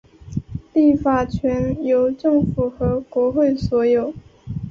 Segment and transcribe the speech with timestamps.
[0.73, 4.11] 立法权由政府和国会所有。